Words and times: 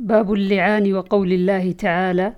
باب 0.00 0.32
اللعان 0.32 0.94
وقول 0.94 1.32
الله 1.32 1.72
تعالى 1.72 2.32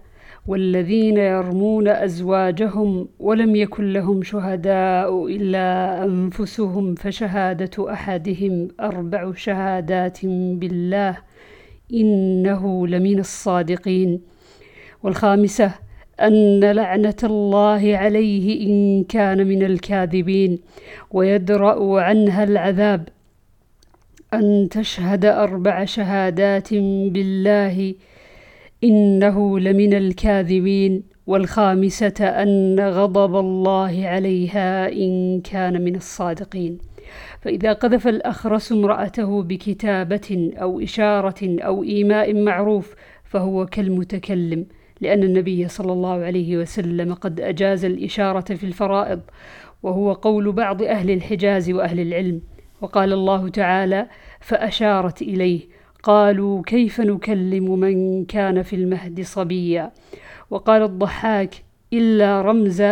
والذين 0.46 1.16
يرمون 1.16 1.88
أزواجهم 1.88 3.08
ولم 3.18 3.56
يكن 3.56 3.92
لهم 3.92 4.22
شهداء 4.22 5.26
إلا 5.26 6.04
أنفسهم 6.04 6.94
فشهادة 6.94 7.92
أحدهم 7.92 8.68
أربع 8.80 9.32
شهادات 9.34 10.26
بالله 10.26 11.18
إنه 11.94 12.86
لمن 12.86 13.18
الصادقين 13.18 14.20
والخامسة 15.02 15.70
أن 16.20 16.60
لعنة 16.64 17.22
الله 17.24 17.96
عليه 17.96 18.66
إن 18.66 19.04
كان 19.04 19.46
من 19.46 19.62
الكاذبين 19.62 20.58
ويدرأ 21.10 22.00
عنها 22.00 22.44
العذاب. 22.44 23.08
أن 24.34 24.68
تشهد 24.68 25.24
أربع 25.24 25.84
شهادات 25.84 26.74
بالله 27.14 27.94
إنه 28.84 29.60
لمن 29.60 29.94
الكاذبين 29.94 31.02
والخامسة 31.26 32.14
أن 32.20 32.80
غضب 32.80 33.36
الله 33.36 34.06
عليها 34.06 34.92
إن 34.92 35.40
كان 35.40 35.84
من 35.84 35.96
الصادقين. 35.96 36.78
فإذا 37.40 37.72
قذف 37.72 38.08
الأخرس 38.08 38.72
امرأته 38.72 39.42
بكتابة 39.42 40.52
أو 40.62 40.80
إشارة 40.80 41.60
أو 41.60 41.82
إيماء 41.82 42.34
معروف 42.34 42.94
فهو 43.24 43.66
كالمتكلم 43.66 44.66
لأن 45.00 45.22
النبي 45.22 45.68
صلى 45.68 45.92
الله 45.92 46.24
عليه 46.24 46.56
وسلم 46.56 47.14
قد 47.14 47.40
أجاز 47.40 47.84
الإشارة 47.84 48.54
في 48.54 48.64
الفرائض 48.64 49.20
وهو 49.82 50.12
قول 50.12 50.52
بعض 50.52 50.82
أهل 50.82 51.10
الحجاز 51.10 51.70
وأهل 51.70 52.00
العلم. 52.00 52.40
وقال 52.82 53.12
الله 53.12 53.48
تعالى 53.48 54.06
فأشارت 54.40 55.22
إليه 55.22 55.60
قالوا 56.02 56.62
كيف 56.66 57.00
نكلم 57.00 57.78
من 57.80 58.24
كان 58.24 58.62
في 58.62 58.76
المهد 58.76 59.20
صبيا؟ 59.20 59.92
وقال 60.50 60.82
الضحاك 60.82 61.54
إلا 61.92 62.42
رمز 62.42 62.82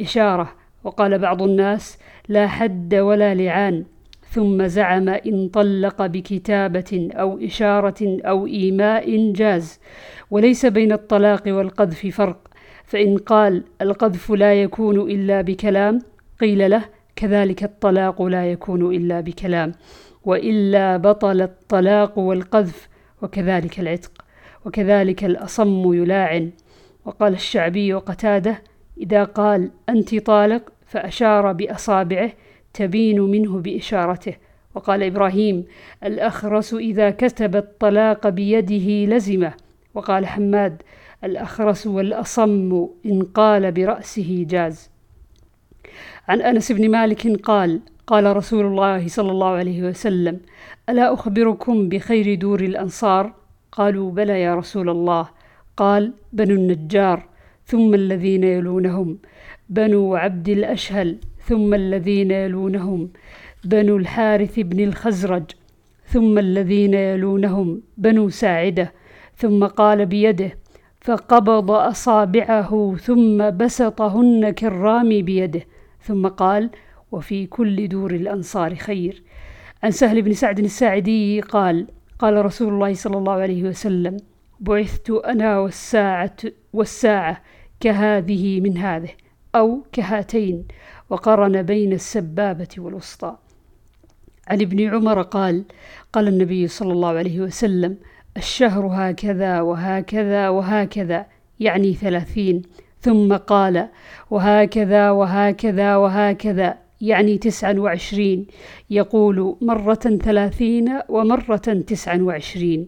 إشارة. 0.00 0.52
وقال 0.84 1.18
بعض 1.18 1.42
الناس 1.42 1.98
لا 2.28 2.46
حد 2.46 2.94
ولا 2.94 3.34
لعان. 3.34 3.84
ثم 4.30 4.66
زعم 4.66 5.08
إن 5.08 5.48
طلق 5.48 6.06
بكتابة 6.06 7.10
أو 7.12 7.38
إشارة 7.38 8.20
أو 8.24 8.46
إيماء 8.46 9.32
جاز. 9.32 9.80
وليس 10.30 10.66
بين 10.66 10.92
الطلاق 10.92 11.42
والقذف 11.46 12.06
فرق. 12.06 12.48
فإن 12.84 13.18
قال 13.18 13.64
القذف 13.82 14.30
لا 14.30 14.62
يكون 14.62 15.00
إلا 15.10 15.40
بكلام 15.40 15.98
قيل 16.40 16.70
له 16.70 16.84
كذلك 17.16 17.64
الطلاق 17.64 18.22
لا 18.22 18.52
يكون 18.52 18.94
إلا 18.94 19.20
بكلام 19.20 19.72
وإلا 20.24 20.96
بطل 20.96 21.42
الطلاق 21.42 22.18
والقذف 22.18 22.88
وكذلك 23.22 23.80
العتق 23.80 24.24
وكذلك 24.64 25.24
الأصم 25.24 25.94
يلاعن. 25.94 26.50
وقال 27.04 27.32
الشعبي 27.32 27.94
وقتاده 27.94 28.62
إذا 28.98 29.24
قال 29.24 29.70
أنت 29.88 30.14
طالق 30.14 30.72
فأشار 30.86 31.52
بأصابعه 31.52 32.32
تبين 32.74 33.20
منه 33.20 33.58
بإشارته. 33.58 34.34
وقال 34.74 35.02
إبراهيم 35.02 35.64
الأخرس 36.04 36.74
إذا 36.74 37.10
كتب 37.10 37.56
الطلاق 37.56 38.28
بيده 38.28 39.16
لزمه. 39.16 39.52
وقال 39.94 40.26
حماد 40.26 40.82
الأخرس 41.24 41.86
والأصم 41.86 42.86
إن 43.06 43.22
قال 43.22 43.72
برأسه 43.72 44.46
جاز. 44.48 44.90
عن 46.28 46.40
أنس 46.40 46.72
بن 46.72 46.90
مالك 46.90 47.40
قال 47.40 47.80
قال 48.06 48.36
رسول 48.36 48.66
الله 48.66 49.08
صلى 49.08 49.30
الله 49.30 49.48
عليه 49.48 49.82
وسلم 49.82 50.40
ألا 50.88 51.14
أخبركم 51.14 51.88
بخير 51.88 52.34
دور 52.34 52.60
الأنصار؟ 52.60 53.34
قالوا 53.72 54.10
بلى 54.10 54.40
يا 54.40 54.54
رسول 54.54 54.90
الله. 54.90 55.28
قال 55.76 56.12
بنو 56.32 56.54
النجار 56.54 57.24
ثم 57.66 57.94
الذين 57.94 58.44
يلونهم. 58.44 59.18
بنو 59.68 60.14
عبد 60.14 60.48
الأشهل 60.48 61.18
ثم 61.46 61.74
الذين 61.74 62.30
يلونهم. 62.30 63.10
بنو 63.64 63.96
الحارث 63.96 64.60
بن 64.60 64.80
الخزرج 64.80 65.44
ثم 66.06 66.38
الذين 66.38 66.94
يلونهم. 66.94 67.82
بنو 67.96 68.28
ساعدة 68.28 68.92
ثم 69.36 69.66
قال 69.66 70.06
بيده. 70.06 70.50
فقبض 71.00 71.70
أصابعه 71.70 72.96
ثم 72.96 73.50
بسطهن 73.50 74.50
كالرامي 74.50 75.22
بيده. 75.22 75.62
ثم 76.02 76.26
قال 76.28 76.70
وفي 77.12 77.46
كل 77.46 77.88
دور 77.88 78.14
الأنصار 78.14 78.74
خير. 78.74 79.22
عن 79.82 79.90
سهل 79.90 80.22
بن 80.22 80.32
سعد 80.32 80.58
الساعدي 80.58 81.40
قال 81.40 81.86
قال 82.18 82.44
رسول 82.44 82.72
الله 82.72 82.94
صلى 82.94 83.18
الله 83.18 83.32
عليه 83.32 83.62
وسلم 83.62 84.16
بعثت 84.60 85.10
أنا 85.10 85.58
والساعة 85.58 86.36
والساعة 86.72 87.42
كهذه 87.80 88.60
من 88.60 88.78
هذه 88.78 89.10
أو 89.54 89.82
كهاتين 89.92 90.64
وقرن 91.10 91.62
بين 91.62 91.92
السبابة 91.92 92.68
والوسطى. 92.78 93.36
عن 94.48 94.60
ابن 94.60 94.94
عمر 94.94 95.22
قال 95.22 95.64
قال 96.12 96.28
النبي 96.28 96.68
صلى 96.68 96.92
الله 96.92 97.08
عليه 97.08 97.40
وسلم 97.40 97.96
الشهر 98.36 98.86
هكذا 98.86 99.60
وهكذا 99.60 100.48
وهكذا 100.48 101.26
يعني 101.60 101.94
ثلاثين 101.94 102.62
ثم 103.02 103.36
قال 103.36 103.88
وهكذا 104.30 105.10
وهكذا 105.10 105.96
وهكذا 105.96 106.78
يعني 107.00 107.38
تسعا 107.38 107.72
وعشرين 107.72 108.46
يقول 108.90 109.56
مرة 109.60 110.04
ثلاثين 110.24 110.98
ومرة 111.08 111.68
تسعا 111.86 112.18
وعشرين. 112.22 112.86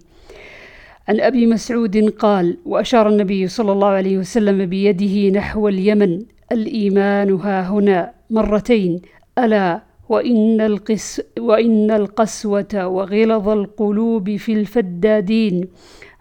عن 1.09 1.21
أبي 1.21 1.47
مسعود 1.47 1.97
قال 1.97 2.59
وأشار 2.65 3.09
النبي 3.09 3.49
صلى 3.49 3.73
الله 3.73 3.89
عليه 3.89 4.19
وسلم 4.19 4.67
بيده 4.67 5.39
نحو 5.39 5.69
اليمن 5.69 6.23
الإيمان 6.53 7.33
ها 7.35 7.69
هنا 7.69 8.13
مرتين 8.31 9.03
ألا 9.39 9.83
وإن, 10.09 10.61
القس 10.61 11.23
وإن 11.39 11.91
القسوة 11.91 12.87
وغلظ 12.87 13.49
القلوب 13.49 14.37
في 14.37 14.53
الفدادين. 14.53 15.69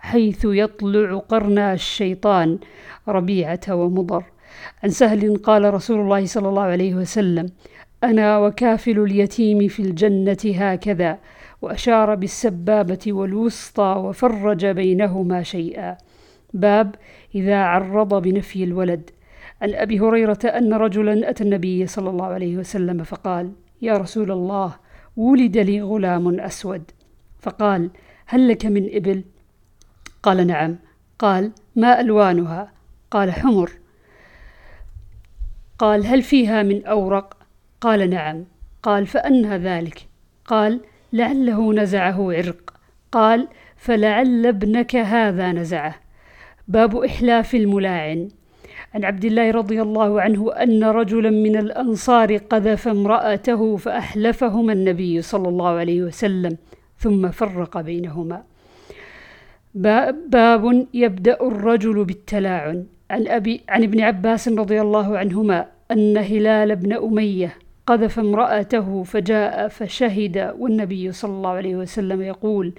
حيث 0.03 0.45
يطلع 0.45 1.17
قرنا 1.17 1.73
الشيطان 1.73 2.59
ربيعة 3.07 3.59
ومضر. 3.69 4.23
عن 4.83 4.89
سهل 4.89 5.37
قال 5.37 5.73
رسول 5.73 5.99
الله 5.99 6.25
صلى 6.25 6.49
الله 6.49 6.61
عليه 6.61 6.95
وسلم 6.95 7.49
أنا 8.03 8.39
وكافل 8.39 8.99
اليتيم 8.99 9.67
في 9.67 9.79
الجنة 9.79 10.37
هكذا 10.45 11.17
وأشار 11.61 12.15
بالسبابة 12.15 12.99
والوسطى 13.07 13.95
وفرج 13.97 14.65
بينهما 14.65 15.43
شيئا. 15.43 15.97
باب 16.53 16.95
إذا 17.35 17.57
عرض 17.57 18.21
بنفي 18.21 18.63
الولد. 18.63 19.09
عن 19.61 19.73
أبي 19.73 19.99
هريرة 19.99 20.39
أن 20.45 20.73
رجلا 20.73 21.29
أتى 21.29 21.43
النبي 21.43 21.87
صلى 21.87 22.09
الله 22.09 22.25
عليه 22.25 22.57
وسلم 22.57 23.03
فقال 23.03 23.51
يا 23.81 23.93
رسول 23.97 24.31
الله 24.31 24.75
ولد 25.17 25.57
لي 25.57 25.81
غلام 25.81 26.39
أسود. 26.39 26.91
فقال 27.39 27.89
هل 28.25 28.47
لك 28.47 28.65
من 28.65 28.89
إبل؟ 28.93 29.23
قال 30.23 30.47
نعم. 30.47 30.75
قال 31.19 31.51
ما 31.75 32.01
ألوانها؟ 32.01 32.71
قال 33.11 33.31
حمر. 33.31 33.71
قال 35.79 36.05
هل 36.05 36.21
فيها 36.21 36.63
من 36.63 36.85
أورق؟ 36.85 37.37
قال 37.81 38.09
نعم. 38.09 38.45
قال 38.83 39.07
فأنى 39.07 39.57
ذلك. 39.57 40.07
قال 40.45 40.79
لعله 41.13 41.73
نزعه 41.73 42.33
عرق. 42.33 42.73
قال 43.11 43.47
فلعل 43.77 44.45
ابنك 44.45 44.95
هذا 44.95 45.51
نزعه. 45.51 45.95
باب 46.67 46.95
إحلاف 46.95 47.55
الملاعن. 47.55 48.29
عن 48.93 49.05
عبد 49.05 49.25
الله 49.25 49.51
رضي 49.51 49.81
الله 49.81 50.21
عنه 50.21 50.53
أن 50.53 50.83
رجلا 50.83 51.29
من 51.29 51.55
الأنصار 51.55 52.37
قذف 52.37 52.87
امرأته 52.87 53.77
فأحلفهما 53.77 54.73
النبي 54.73 55.21
صلى 55.21 55.49
الله 55.49 55.69
عليه 55.69 56.01
وسلم 56.01 56.57
ثم 56.97 57.31
فرق 57.31 57.81
بينهما. 57.81 58.52
باب 59.75 60.87
يبدأ 60.93 61.37
الرجل 61.41 62.05
بالتلاعن. 62.05 62.85
عن 63.11 63.27
أبي 63.27 63.61
عن 63.69 63.83
ابن 63.83 64.01
عباس 64.01 64.47
رضي 64.47 64.81
الله 64.81 65.17
عنهما 65.17 65.65
أن 65.91 66.17
هلال 66.17 66.75
بن 66.75 66.93
أمية 66.93 67.53
قذف 67.87 68.19
امرأته 68.19 69.03
فجاء 69.03 69.67
فشهد 69.67 70.53
والنبي 70.59 71.11
صلى 71.11 71.31
الله 71.31 71.49
عليه 71.49 71.75
وسلم 71.75 72.21
يقول 72.21 72.73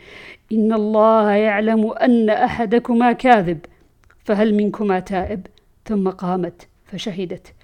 إن 0.53 0.73
الله 0.73 1.31
يعلم 1.31 1.91
أن 1.91 2.31
أحدكما 2.31 3.13
كاذب 3.13 3.59
فهل 4.25 4.55
منكما 4.55 5.01
تائب؟ 5.01 5.47
ثم 5.85 6.09
قامت 6.09 6.69
فشهدت. 6.85 7.55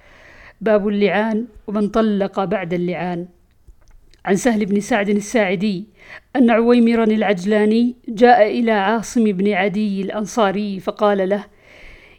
باب 0.60 0.88
اللعان 0.88 1.46
ومن 1.66 1.88
طلق 1.88 2.44
بعد 2.44 2.72
اللعان. 2.72 3.26
عن 4.24 4.36
سهل 4.36 4.66
بن 4.66 4.80
سعد 4.80 5.08
الساعدي 5.08 5.88
أن 6.36 6.50
عويمرا 6.50 7.04
العجلاني 7.04 7.96
جاء 8.08 8.46
إلى 8.58 8.72
عاصم 8.72 9.24
بن 9.24 9.52
عدي 9.52 10.02
الأنصاري 10.02 10.80
فقال 10.80 11.28
له 11.28 11.44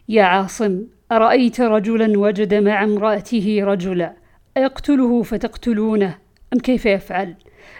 يا 0.08 0.22
عاصم 0.22 0.82
أرأيت 1.12 1.60
رجلا 1.60 2.18
وجد 2.18 2.54
مع 2.54 2.84
امرأته 2.84 3.58
رجلا 3.62 4.12
أيقتله 4.56 5.22
فتقتلونه؟ 5.22 6.18
أم 6.52 6.58
كيف 6.58 6.86
يفعل؟ 6.86 7.34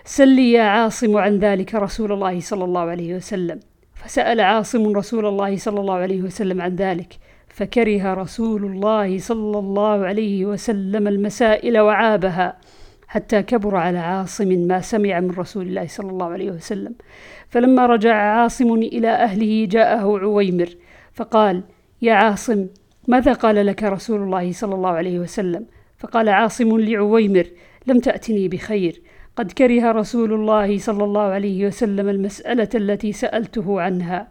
سل 0.05 0.39
يا 0.39 0.63
عاصم 0.63 1.17
عن 1.17 1.39
ذلك 1.39 1.75
رسول 1.75 2.13
الله 2.13 2.41
صلى 2.41 2.65
الله 2.65 2.81
عليه 2.81 3.15
وسلم. 3.15 3.61
فسأل 3.95 4.41
عاصم 4.41 4.97
رسول 4.97 5.27
الله 5.27 5.57
صلى 5.57 5.81
الله 5.81 5.95
عليه 5.95 6.23
وسلم 6.23 6.63
عن 6.63 6.77
ذلك 6.77 7.19
فكره 7.49 8.15
رسول 8.15 8.65
الله 8.65 9.19
صلى 9.19 9.59
الله 9.59 10.07
عليه 10.07 10.47
وسلم 10.47 11.09
المسائل 11.09 11.79
وعابها. 11.79 12.57
حتى 13.13 13.43
كبر 13.43 13.77
على 13.77 13.99
عاصم 13.99 14.49
ما 14.49 14.81
سمع 14.81 15.21
من 15.21 15.31
رسول 15.31 15.67
الله 15.67 15.87
صلى 15.87 16.11
الله 16.11 16.27
عليه 16.27 16.51
وسلم. 16.51 16.95
فلما 17.49 17.87
رجع 17.87 18.15
عاصم 18.15 18.73
إلى 18.73 19.09
أهله 19.09 19.67
جاءه 19.71 20.19
عويمر 20.19 20.69
فقال 21.13 21.63
يا 22.03 22.15
عاصم 22.15 22.67
ماذا 23.09 23.33
قال 23.33 23.67
لك 23.67 23.83
رسول 23.83 24.23
الله 24.23 24.53
صلى 24.53 24.75
الله 24.75 24.91
عليه 24.91 25.19
وسلم؟ 25.19 25.67
فقال 25.99 26.29
عاصم 26.29 26.81
لعويمر 26.81 27.47
لم 27.87 27.99
تأتني 27.99 28.49
بخير. 28.49 29.03
قد 29.37 29.53
كره 29.53 29.93
رسول 29.93 30.33
الله 30.33 30.79
صلى 30.79 31.05
الله 31.05 31.23
عليه 31.23 31.67
وسلم 31.67 32.09
المسألة 32.09 32.69
التي 32.75 33.13
سألته 33.13 33.81
عنها. 33.81 34.29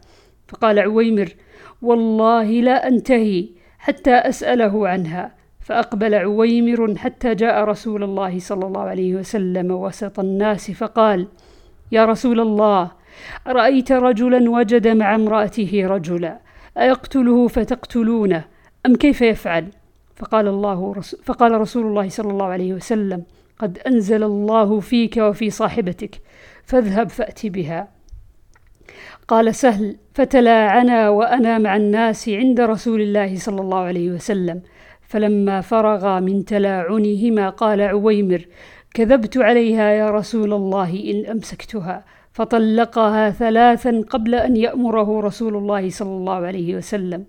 فقال 0.47 0.79
عويمر 0.79 1.29
والله 1.81 2.49
لا 2.61 2.87
أنتهي 2.87 3.49
حتى 3.79 4.13
أسأله 4.13 4.87
عنها. 4.87 5.40
فأقبل 5.61 6.15
عويمر 6.15 6.95
حتى 6.97 7.35
جاء 7.35 7.63
رسول 7.63 8.03
الله 8.03 8.39
صلى 8.39 8.65
الله 8.65 8.81
عليه 8.81 9.15
وسلم 9.15 9.71
وسط 9.71 10.19
الناس 10.19 10.71
فقال 10.71 11.27
يا 11.91 12.05
رسول 12.05 12.39
الله 12.39 12.91
أرأيت 13.47 13.91
رجلا 13.91 14.49
وجد 14.49 14.87
مع 14.87 15.15
امرأته 15.15 15.87
رجلا 15.87 16.39
أيقتله 16.77 17.47
فتقتلونه 17.47 18.45
أم 18.85 18.95
كيف 18.95 19.21
يفعل؟ 19.21 19.67
فقال 20.15 20.47
الله 20.47 20.93
فقال 21.23 21.61
رسول 21.61 21.85
الله 21.85 22.09
صلى 22.09 22.31
الله 22.31 22.45
عليه 22.45 22.73
وسلم 22.73 23.23
قد 23.59 23.79
أنزل 23.87 24.23
الله 24.23 24.79
فيك 24.79 25.17
وفي 25.17 25.49
صاحبتك 25.49 26.21
فاذهب 26.63 27.09
فأت 27.09 27.45
بها 27.45 27.87
قال 29.27 29.55
سهل 29.55 29.97
فتلاعنا 30.13 31.09
وأنا 31.09 31.57
مع 31.57 31.75
الناس 31.75 32.29
عند 32.29 32.61
رسول 32.61 33.01
الله 33.01 33.35
صلى 33.35 33.61
الله 33.61 33.79
عليه 33.79 34.09
وسلم 34.11 34.61
فلما 35.11 35.61
فرغا 35.61 36.19
من 36.19 36.45
تلاعنهما 36.45 37.49
قال 37.49 37.81
عويمر 37.81 38.41
كذبت 38.93 39.37
عليها 39.37 39.87
يا 39.91 40.07
رسول 40.11 40.53
الله 40.53 40.91
إن 41.11 41.25
أمسكتها. 41.25 42.05
فطلقها 42.31 43.29
ثلاثا 43.29 44.01
قبل 44.09 44.35
أن 44.35 44.55
يأمره 44.55 45.21
رسول 45.21 45.55
الله 45.55 45.89
صلى 45.89 46.13
الله 46.19 46.39
عليه 46.49 46.75
وسلم. 46.75 47.25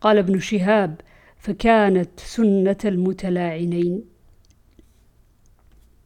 قال 0.00 0.18
ابن 0.18 0.38
شهاب 0.38 0.94
فكانت 1.38 2.10
سنة 2.16 2.82
المتلاعنين. 2.84 4.09